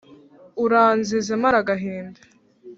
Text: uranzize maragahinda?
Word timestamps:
uranzize 0.63 1.33
maragahinda? 1.41 2.21